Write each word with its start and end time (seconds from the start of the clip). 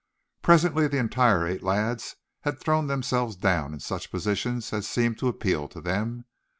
Presently 0.41 0.87
the 0.87 0.97
entire 0.97 1.45
eight 1.45 1.61
lads 1.61 2.15
had 2.39 2.57
thrown 2.59 2.87
themselves 2.87 3.35
down 3.35 3.71
in 3.71 3.79
such 3.79 4.09
positions 4.09 4.73
as 4.73 4.87
seemed 4.87 5.19
to 5.19 5.27
appeal 5.27 5.67
to 5.67 5.79
them. 5.79 6.25